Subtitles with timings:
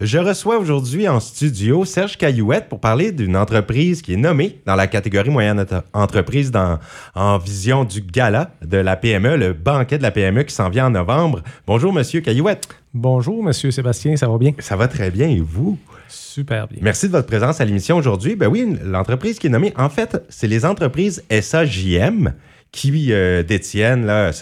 [0.00, 4.74] Je reçois aujourd'hui en studio Serge Caillouette pour parler d'une entreprise qui est nommée dans
[4.74, 6.80] la catégorie moyenne entreprise dans,
[7.14, 10.86] en vision du gala de la PME, le banquet de la PME qui s'en vient
[10.86, 11.42] en novembre.
[11.68, 12.66] Bonjour, Monsieur Caillouette.
[12.92, 14.52] Bonjour, Monsieur Sébastien, ça va bien?
[14.58, 15.78] Ça va très bien, et vous?
[16.08, 16.80] Super bien.
[16.82, 18.34] Merci de votre présence à l'émission aujourd'hui.
[18.34, 22.34] Ben oui, l'entreprise qui est nommée, en fait, c'est les entreprises SAJM
[22.72, 24.32] qui euh, détiennent là,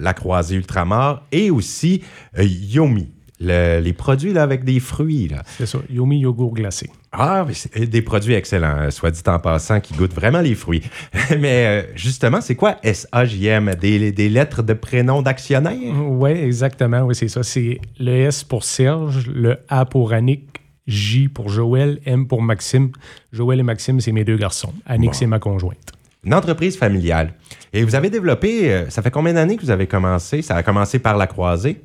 [0.00, 2.02] la, croisée Ultramar et aussi
[2.36, 3.08] euh, Yomi
[3.40, 5.30] les produits là, avec des fruits.
[5.58, 6.90] C'est ça, Yomi yogourt glacé.
[7.12, 10.82] Ah, mais des produits excellents, euh, soit dit en passant, qui goûtent vraiment les fruits.
[11.38, 13.74] mais euh, justement, c'est quoi SAJM?
[13.76, 15.94] Des, des lettres de prénom d'actionnaire?
[16.06, 17.02] Oui, exactement.
[17.02, 17.42] Oui, c'est ça.
[17.42, 22.90] C'est le S pour Serge, le A pour Annick, J pour Joël, M pour Maxime.
[23.32, 24.72] Joël et Maxime, c'est mes deux garçons.
[24.84, 25.92] Annick, c'est ma conjointe.
[26.24, 27.32] Une entreprise familiale.
[27.72, 30.42] Et vous avez développé, euh, ça fait combien d'années que vous avez commencé?
[30.42, 31.80] Ça a commencé par la croisée?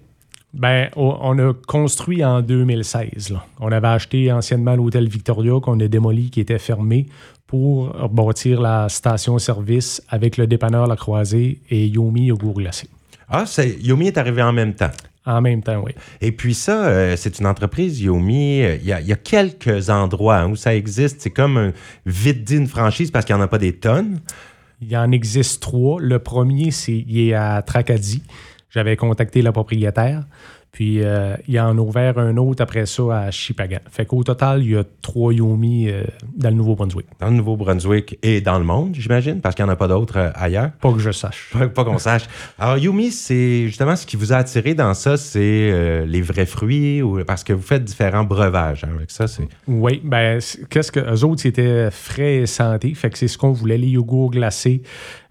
[0.54, 3.36] Ben, on a construit en 2016.
[3.60, 7.08] On avait acheté anciennement l'hôtel Victoria qu'on a démoli, qui était fermé,
[7.48, 12.88] pour bâtir la station-service avec le dépanneur La Croisée et Yomi au goût glacé.
[13.30, 13.46] Ah,
[13.82, 14.92] Yomi est arrivé en même temps?
[15.26, 15.94] En même temps, oui.
[16.22, 18.60] Et puis ça, euh, c'est une entreprise, Yomi.
[18.60, 21.22] Il y, a, quelques endroits hein, où ça existe.
[21.22, 21.72] C'est comme un
[22.06, 24.20] vide d'une franchise parce qu'il n'y en a pas des tonnes.
[24.82, 26.02] Il y en existe trois.
[26.02, 28.22] Le premier, c'est il est à Tracadie.
[28.74, 30.24] J'avais contacté la propriétaire.
[30.72, 33.78] Puis, euh, il en a ouvert un autre après ça à Chipagan.
[33.92, 36.04] Fait qu'au total, il y a trois Yomi euh,
[36.36, 37.06] dans le Nouveau-Brunswick.
[37.20, 40.18] Dans le Nouveau-Brunswick et dans le monde, j'imagine, parce qu'il n'y en a pas d'autres
[40.18, 40.72] euh, ailleurs.
[40.82, 41.54] Pas que je sache.
[41.76, 42.24] Pas, qu'on sache.
[42.58, 47.04] Alors, Yomi, c'est justement ce qui vous a attiré dans ça, c'est les vrais fruits,
[47.04, 49.28] ou, parce que vous faites différents breuvages hein, avec ça.
[49.28, 49.48] c'est...
[49.68, 50.40] Oui, ben
[50.72, 52.96] qu'est-ce que eux autres, c'était frais et santé.
[52.96, 54.82] Fait que c'est ce qu'on voulait, les yogourts glacés.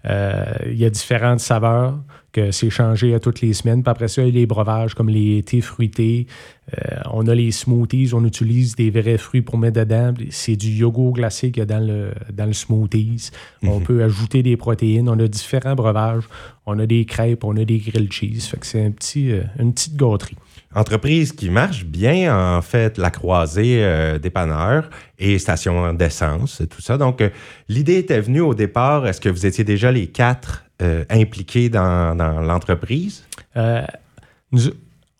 [0.05, 1.99] Il y a différentes saveurs
[2.33, 3.83] que c'est changé à toutes les semaines.
[3.83, 6.27] Puis après ça, il y a les breuvages comme les thés fruités.
[6.73, 10.13] Euh, on a les smoothies, on utilise des vrais fruits pour mettre dedans.
[10.31, 13.29] C'est du yogourt glacé qu'il y a dans le, dans le smoothies.
[13.61, 13.83] On mhm.
[13.85, 15.07] peut ajouter des protéines.
[15.07, 16.23] On a différents breuvages.
[16.65, 18.47] On a des crêpes, on a des grilled cheese.
[18.49, 20.37] Fait que c'est un petit, euh, une petite gâterie.
[20.75, 24.89] Entreprise qui marche bien, en fait, la croisée euh, dépanneur
[25.19, 26.97] et station d'essence, tout ça.
[26.97, 27.23] Donc,
[27.69, 32.17] l'idée était venue au départ, est-ce que vous étiez déjà les quatre euh, impliqué dans,
[32.41, 33.23] l'entreprise?
[33.55, 33.85] Euh,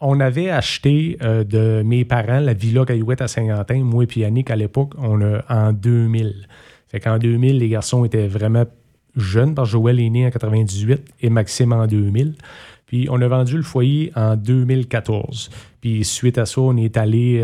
[0.02, 4.50] on avait acheté euh, de mes parents la Villa Caillouette à Saint-Quentin, moi et Yannick
[4.50, 6.47] à l'époque, on a, en 2000.
[6.90, 8.66] Fait qu'en 2000, les garçons étaient vraiment
[9.16, 12.35] jeunes, parce que Joël est né en 98 et Maxime en 2000.
[12.94, 15.50] Puis on a vendu le foyer en 2014.
[15.81, 17.44] Puis suite à ça, on est allé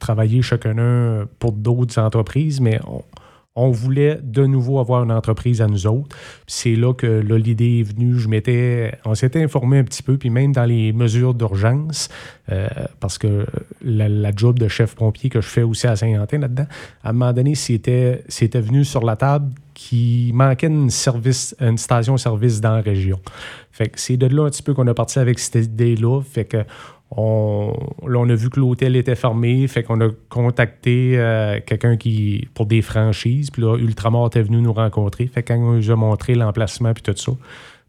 [0.00, 2.80] travailler chacun pour d'autres entreprises, mais
[3.54, 6.16] on, voulait de nouveau avoir une entreprise à nous autres.
[6.48, 8.16] C'est là que l'idée est venue.
[9.04, 12.08] On s'était informé un petit peu, puis même dans les mesures d'urgence,
[12.50, 12.66] euh,
[12.98, 13.46] parce que
[13.84, 16.66] la, job de chef pompier que je fais aussi à Saint-Quentin là-dedans,
[17.04, 21.76] à un moment donné, c'était, c'était venu sur la table qui manquait une, service, une
[21.76, 23.20] station-service dans la région.
[23.94, 26.22] C'est de là un petit peu qu'on a parti avec cette idée-là.
[27.10, 27.74] On,
[28.08, 31.98] a vu que l'hôtel était fermé, fait qu'on a contacté euh, quelqu'un
[32.54, 33.50] pour des franchises.
[33.50, 35.26] Puis là, Ultramar était venu nous rencontrer.
[35.26, 37.32] Fait que quand on nous a montré l'emplacement puis tout ça,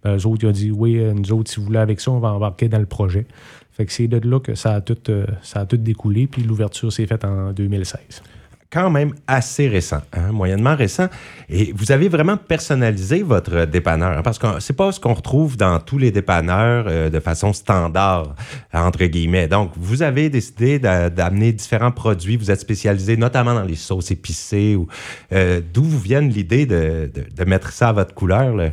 [0.04, 2.12] ben, eux autres, ils ont dit oui, euh, nous autres, si vous voulez avec ça,
[2.12, 3.25] on va embarquer dans le projet.
[3.72, 6.28] Fait que c'est de là que ça a tout, euh, ça a tout découlé.
[6.28, 8.22] Puis l'ouverture s'est faite en 2016
[8.72, 11.08] quand même assez récent, hein, moyennement récent.
[11.50, 15.56] Et vous avez vraiment personnalisé votre dépanneur, hein, parce que c'est pas ce qu'on retrouve
[15.56, 18.36] dans tous les dépanneurs euh, de façon standard,
[18.74, 19.48] entre guillemets.
[19.48, 22.36] Donc, vous avez décidé d'amener différents produits.
[22.38, 24.78] Vous êtes spécialisé notamment dans les sauces épicées.
[25.32, 28.56] Euh, D'où vous vient l'idée de, de, mettre ça à votre couleur?
[28.56, 28.72] Là?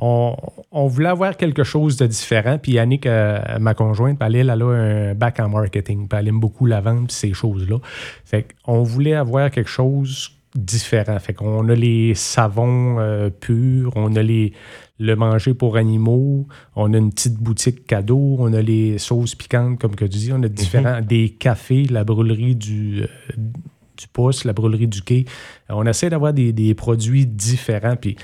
[0.00, 2.58] On, voulait avoir quelque chose de différent.
[2.58, 6.08] Puis Yannick, euh, ma conjointe, elle, elle a un bac en marketing.
[6.08, 7.76] Puis elle aime beaucoup la vente ces choses-là.
[8.24, 11.18] Fait qu'on voulait avoir quelque chose différent.
[11.18, 14.52] Fait qu'on a les savons euh, purs, on a les,
[14.98, 19.78] le manger pour animaux, on a une petite boutique cadeau, on a les sauces piquantes,
[19.78, 21.06] comme que tu dis, on a différents, mhm.
[21.06, 23.06] des cafés, la brûlerie du, euh,
[23.36, 25.24] du pouce, la brûlerie du quai.
[25.68, 27.96] On essaie d'avoir des, des produits différents.
[27.96, 28.16] Puis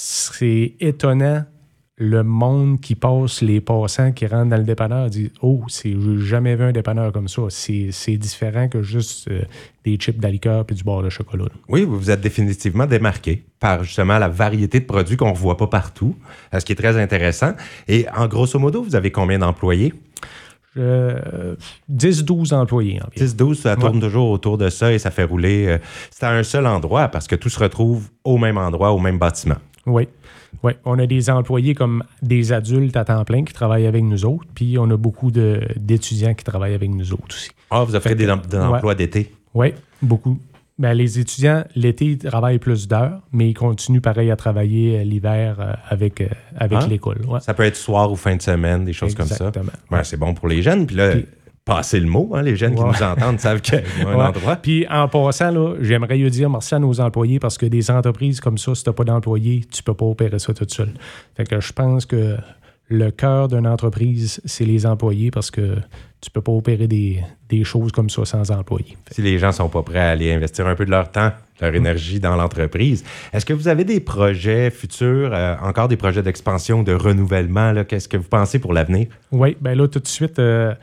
[0.00, 1.42] c'est étonnant
[1.96, 6.54] le monde qui passe, les passants qui rentrent dans le dépanneur disent Oh, j'ai jamais
[6.54, 7.42] vu un dépanneur comme ça.
[7.50, 9.42] C'est différent que juste euh,
[9.84, 11.46] des chips d'alicore et du beurre de chocolat.
[11.68, 15.56] Oui, vous vous êtes définitivement démarqué par justement la variété de produits qu'on ne voit
[15.56, 16.14] pas partout,
[16.56, 17.54] ce qui est très intéressant.
[17.88, 19.92] Et en grosso modo, vous avez combien d'employés?
[20.76, 23.00] 10-12 employés.
[23.16, 25.66] 10-12, ça tourne toujours autour de ça et ça fait rouler.
[25.66, 25.78] Euh,
[26.12, 29.18] c'est à un seul endroit parce que tout se retrouve au même endroit, au même
[29.18, 29.56] bâtiment.
[29.88, 30.08] Oui.
[30.62, 34.24] Oui, on a des employés comme des adultes à temps plein qui travaillent avec nous
[34.24, 37.50] autres, puis on a beaucoup d'étudiants qui travaillent avec nous autres aussi.
[37.70, 39.32] Ah, vous offrez des, des emplois d'été?
[39.54, 40.38] Oui, beaucoup.
[40.78, 45.02] Ben, les étudiants, l'été, ils travaillent plus d'heures, mais ils continuent pareil à travailler euh,
[45.02, 46.86] l'hiver euh, avec, euh, avec ah.
[46.86, 47.18] l'école.
[47.40, 49.50] Ça peut être soir ou fin de semaine, des choses comme ça.
[49.90, 50.86] Ouais, c'est bon pour les jeunes.
[50.86, 51.14] Puis là,
[51.68, 54.56] passer le mot, hein, les jeunes qui nous entendent savent qu'il y a un endroit.
[54.56, 58.74] Puis en passant, j'aimerais dire merci à nos employés parce que des entreprises comme ça,
[58.74, 60.88] si tu n'as pas d'employés, tu ne peux pas opérer ça tout seul.
[61.36, 62.36] Fait que je pense que
[62.88, 65.76] le cœur d'une entreprise, c'est les employés parce que
[66.20, 67.22] tu peux pas opérer des,
[67.62, 68.96] choses comme ça sans employés.
[69.10, 71.30] Si les gens sont pas prêts à aller investir un peu de leur temps,
[71.60, 76.22] leur énergie dans l'entreprise, est-ce que vous avez des projets futurs, euh, encore des projets
[76.22, 77.74] d'expansion, de renouvellement?
[77.84, 79.08] Qu'est-ce que vous pensez pour l'avenir?
[79.32, 80.74] Oui, bien là, tout de suite, euh,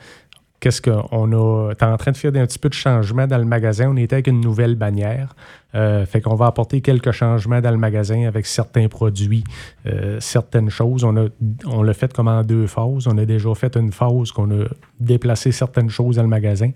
[0.60, 1.74] qu'est-ce qu'on a?
[1.74, 3.90] Tu en train de faire un petit peu de changement dans le magasin.
[3.90, 5.34] On était avec une nouvelle bannière.
[5.74, 9.44] Euh, fait qu'on va apporter quelques changements dans le magasin avec certains produits,
[9.86, 11.04] euh, certaines choses.
[11.04, 11.26] On, a,
[11.66, 13.06] on l'a fait comme en deux phases.
[13.06, 14.64] On a déjà fait une phase qu'on a
[14.98, 16.70] déplacé certaines choses dans le magasin.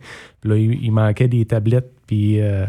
[0.44, 2.66] Là, il, manquait des tablettes puis euh,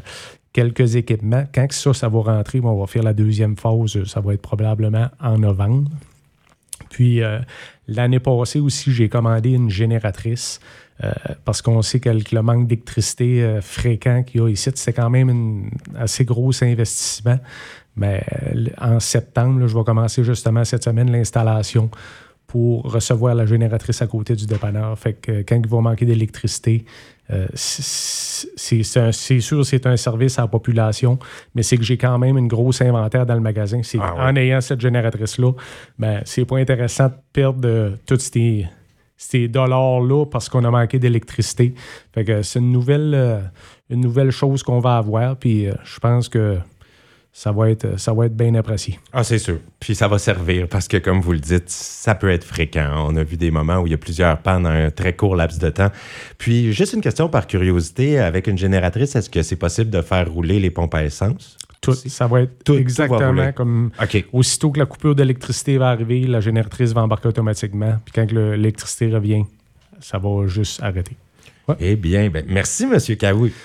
[0.53, 1.43] quelques équipements.
[1.53, 4.03] Quand ça, ça va rentrer, on va faire la deuxième phase.
[4.05, 5.89] Ça va être probablement en novembre.
[6.89, 7.21] Puis
[7.87, 10.59] l'année passée aussi, j'ai commandé une génératrice.
[11.03, 11.11] Euh,
[11.45, 15.09] parce qu'on sait que le manque d'électricité euh, fréquent qu'il y a ici, c'est quand
[15.09, 15.29] même
[15.95, 17.39] un assez gros investissement.
[17.95, 21.89] Mais euh, en septembre, je vais commencer justement cette semaine l'installation
[22.51, 24.97] pour recevoir la génératrice à côté du dépanneur.
[24.99, 26.83] Fait que quand il va manquer d'électricité,
[27.53, 31.17] c'est sûr c'est un service à la population,
[31.55, 33.79] mais c'est que j'ai quand même une grosse inventaire dans le magasin.
[33.99, 35.53] Ah en ayant cette génératrice-là,
[35.97, 38.67] ben, c'est pas intéressant de perdre toutes ces
[39.21, 41.75] ces dollars-là parce qu'on a manqué d'électricité.
[42.11, 43.39] Fait que c'est une nouvelle, euh,
[43.91, 46.57] une nouvelle chose qu'on va avoir, puis euh, je pense que
[47.33, 48.99] ça va être, ça va être bien apprécié.
[49.13, 49.59] Ah, c'est sûr.
[49.79, 53.05] Puis ça va servir parce que, comme vous le dites, ça peut être fréquent.
[53.07, 55.35] On a vu des moments où il y a plusieurs pannes en un très court
[55.35, 55.89] laps de temps.
[56.37, 60.29] Puis, juste une question par curiosité, avec une génératrice, est-ce que c'est possible de faire
[60.29, 61.57] rouler les pompes à essence?
[61.79, 63.89] Tout, ça va être tout, exactement comme
[64.33, 67.95] aussitôt que la coupure d'électricité va arriver, la génératrice va embarquer automatiquement.
[68.05, 69.45] Puis quand l'électricité revient,
[69.99, 71.15] ça va juste arrêter.
[71.79, 72.97] Eh bien, ben, merci, M.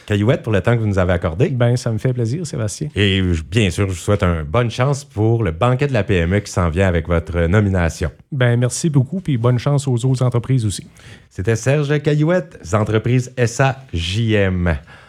[0.07, 1.49] Caillouette, pour le temps que vous nous avez accordé.
[1.49, 2.89] Ben, ça me fait plaisir, Sébastien.
[2.95, 6.41] Et bien sûr, je vous souhaite une bonne chance pour le banquet de la PME
[6.41, 8.11] qui s'en vient avec votre nomination.
[8.33, 10.87] Ben, merci beaucoup, puis bonne chance aux autres entreprises aussi.
[11.31, 14.77] C'était Serge Caillouette, entreprise SAJM.